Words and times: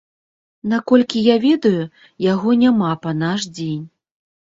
Наколькі 0.71 1.19
я 1.27 1.37
ведаю, 1.45 1.83
яго 2.33 2.57
няма 2.65 2.91
па 3.07 3.11
наш 3.23 3.41
дзень. 3.55 3.83